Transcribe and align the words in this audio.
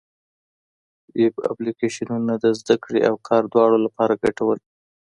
ویب 1.17 1.35
اپلېکېشنونه 1.49 2.33
د 2.43 2.45
زده 2.59 2.75
کړې 2.83 3.01
او 3.09 3.15
کار 3.27 3.43
دواړو 3.53 3.77
لپاره 3.85 4.13
ګټور 4.23 4.55
دي. 4.63 4.69